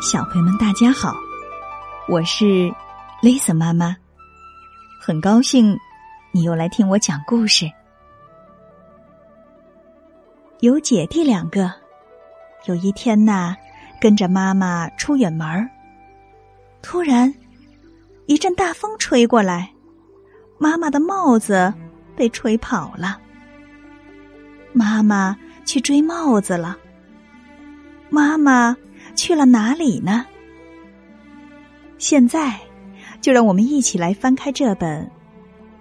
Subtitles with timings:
[0.00, 1.12] 小朋友们，大家好，
[2.06, 2.72] 我是
[3.20, 3.96] Lisa 妈妈，
[5.00, 5.76] 很高兴
[6.30, 7.68] 你又来听我讲故事。
[10.60, 11.72] 有姐弟两个，
[12.66, 13.56] 有一天呐，
[14.00, 15.68] 跟着妈妈出远门，
[16.80, 17.32] 突然
[18.26, 19.68] 一阵大风吹过来，
[20.58, 21.74] 妈妈的帽子
[22.14, 23.18] 被吹跑了。
[24.72, 26.78] 妈妈去追帽子了，
[28.08, 28.76] 妈妈。
[29.18, 30.24] 去了哪里呢？
[31.98, 32.54] 现在，
[33.20, 35.04] 就让我们一起来翻开这本《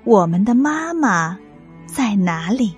[0.05, 1.37] 我们的妈妈
[1.85, 2.71] 在哪里》。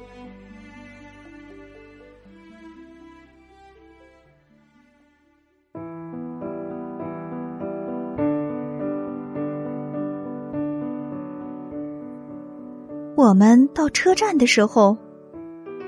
[13.15, 14.97] 我们到车站的时候，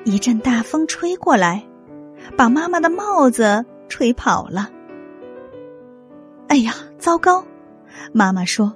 [0.05, 1.62] 一阵大风吹过来，
[2.38, 3.65] 把妈妈的帽子。
[3.91, 4.70] 吹跑了！
[6.47, 7.43] 哎呀，糟糕！
[8.13, 8.73] 妈妈说：“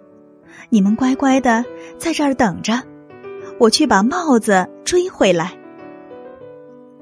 [0.69, 1.63] 你们乖乖的
[1.97, 2.73] 在这儿等着，
[3.57, 5.57] 我去把帽子追回来。”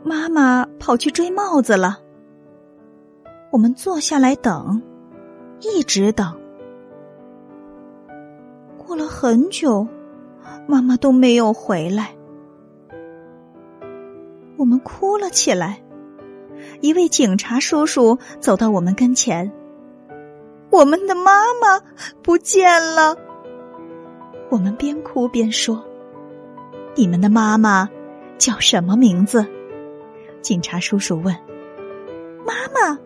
[0.05, 1.97] 妈妈跑去追帽子了。
[3.51, 4.81] 我们坐下来等，
[5.59, 6.39] 一直等。
[8.77, 9.87] 过了很久，
[10.67, 12.15] 妈妈都没有回来，
[14.57, 15.82] 我们哭了起来。
[16.83, 19.49] 一位警察叔叔走到我们跟前，
[20.69, 21.79] 我们的妈妈
[22.21, 23.15] 不见了。
[24.49, 25.81] 我们边哭边说
[26.93, 27.89] ：“你们的妈妈
[28.37, 29.45] 叫什么名字？”
[30.43, 31.33] 警察叔叔问
[32.45, 32.99] ：“妈妈，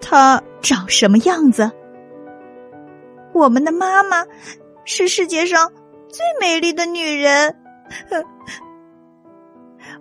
[0.00, 1.68] 她长什么样子？”
[3.34, 4.24] 我们的妈妈
[4.84, 5.72] 是世界上
[6.08, 7.56] 最美丽的女人。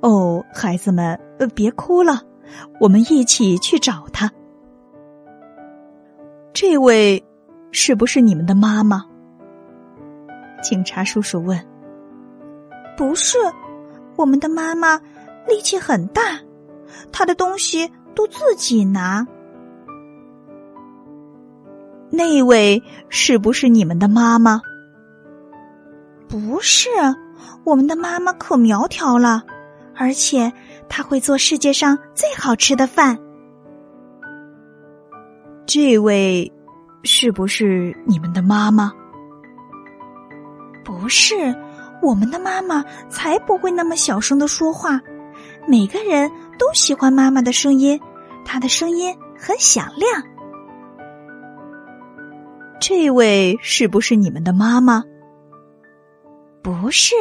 [0.02, 2.22] 哦，孩子们，呃，别哭了，
[2.80, 4.32] 我们一起去找他。
[6.54, 7.23] 这位
[7.71, 9.05] 是不是你们的妈妈？
[10.61, 11.60] 警察叔叔问。
[12.98, 13.37] 不是，
[14.15, 14.98] 我们的妈妈
[15.48, 16.21] 力气很大，
[17.11, 19.26] 她的东西都自己拿。
[22.10, 24.61] 那位是不是你们的妈妈？
[26.27, 26.89] 不是，
[27.64, 29.43] 我们的妈妈可苗条了。
[29.99, 30.52] 而且
[30.87, 33.20] 他会做世界上最好吃的饭。
[35.65, 36.49] 这位
[37.04, 38.93] 是不是你们的妈妈？
[40.86, 41.54] 不是，
[42.02, 45.02] 我们的妈妈才不会那么小声的说话。
[45.67, 47.99] 每个人都喜欢妈妈的声音，
[48.45, 50.23] 她的声音很响亮。
[52.80, 55.04] 这位是不是你们的妈妈？
[56.64, 57.14] 不是，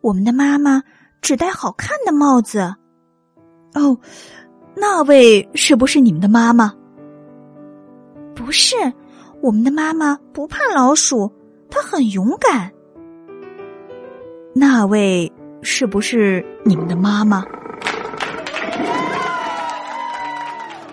[0.00, 0.80] 我们的妈妈。
[1.24, 2.60] 只戴好看的帽子，
[3.72, 3.98] 哦，
[4.76, 6.70] 那位是不是你们的妈妈？
[8.34, 8.76] 不是，
[9.40, 11.32] 我们的妈妈不怕老鼠，
[11.70, 12.70] 她很勇敢。
[14.54, 15.32] 那位
[15.62, 17.42] 是不是你们的妈妈？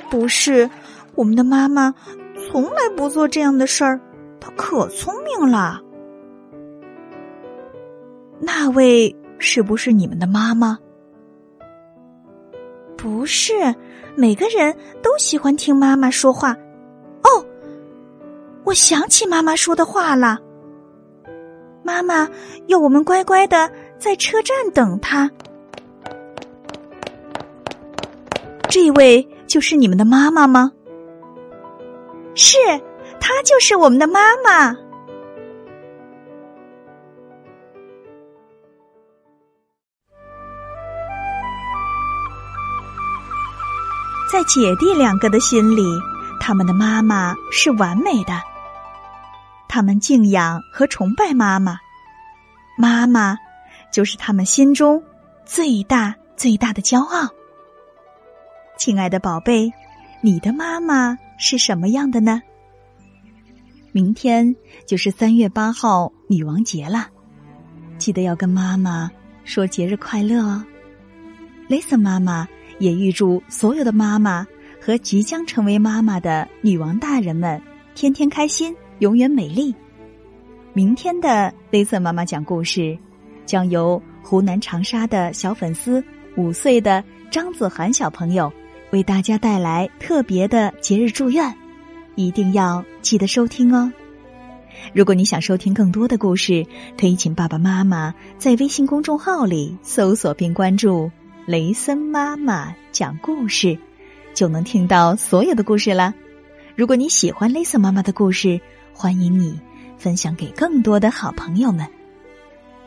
[0.09, 0.69] 不是，
[1.15, 1.93] 我们的妈妈
[2.47, 3.99] 从来不做这样的事儿，
[4.39, 5.81] 她可聪明了。
[8.39, 9.13] 那位。
[9.41, 10.77] 是不是你们的妈妈？
[12.95, 13.53] 不是，
[14.15, 16.55] 每个人都喜欢听妈妈说话。
[17.23, 17.43] 哦，
[18.63, 20.37] 我想起妈妈说的话了。
[21.83, 22.29] 妈妈
[22.67, 25.29] 要我们乖乖的在车站等她。
[28.69, 30.71] 这位就是你们的妈妈吗？
[32.35, 32.57] 是，
[33.19, 34.77] 她就是我们的妈妈。
[44.31, 45.83] 在姐弟两个的心里，
[46.39, 48.41] 他们的妈妈是完美的。
[49.67, 51.77] 他们敬仰和崇拜妈妈，
[52.77, 53.37] 妈妈
[53.91, 55.03] 就是他们心中
[55.45, 57.27] 最大最大的骄傲。
[58.77, 59.69] 亲爱的宝贝，
[60.21, 62.41] 你的妈妈是什么样的呢？
[63.91, 64.55] 明天
[64.87, 67.05] 就是三月八号女王节了，
[67.97, 69.11] 记得要跟妈妈
[69.43, 70.63] 说节日快乐哦
[71.67, 72.47] ，Lisa 妈妈。
[72.81, 74.45] 也预祝所有的妈妈
[74.81, 77.61] 和即将成为妈妈的女王大人们
[77.93, 79.73] 天天开心，永远美丽。
[80.73, 82.97] 明天的雷瑟妈妈讲故事，
[83.45, 86.03] 将由湖南长沙的小粉丝
[86.35, 88.51] 五岁的张子涵小朋友
[88.91, 91.55] 为大家带来特别的节日祝愿，
[92.15, 93.93] 一定要记得收听哦。
[94.91, 96.65] 如果你想收听更多的故事，
[96.99, 101.11] 可以请爸爸妈妈在微信公众号里搜索并关注。
[101.45, 103.77] 雷森妈妈讲故事，
[104.33, 106.13] 就能听到所有的故事了。
[106.75, 108.61] 如果你喜欢雷森妈妈的故事，
[108.93, 109.59] 欢迎你
[109.97, 111.87] 分享给更多的好朋友们。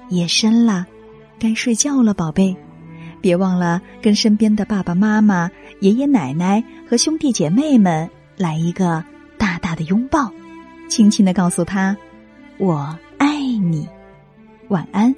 [0.08, 0.86] 夜深了，
[1.38, 2.56] 该睡觉了，宝贝，
[3.20, 5.50] 别忘了跟身边的爸爸妈妈、
[5.80, 9.02] 爷爷奶奶和兄弟姐妹们来一个
[9.36, 10.32] 大大的拥抱，
[10.88, 11.96] 轻轻的告诉他
[12.58, 13.88] ：“我爱你。”
[14.68, 15.14] 晚安。